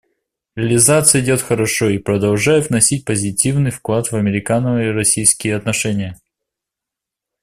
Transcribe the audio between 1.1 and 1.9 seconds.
идет хорошо